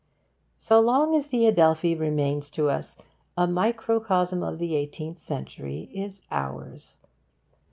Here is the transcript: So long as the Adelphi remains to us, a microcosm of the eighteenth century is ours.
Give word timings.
So 0.57 0.79
long 0.79 1.13
as 1.15 1.27
the 1.27 1.45
Adelphi 1.45 1.93
remains 1.93 2.49
to 2.57 2.71
us, 2.71 2.97
a 3.37 3.45
microcosm 3.45 4.41
of 4.41 4.57
the 4.57 4.73
eighteenth 4.75 5.19
century 5.19 5.91
is 5.93 6.23
ours. 6.31 6.97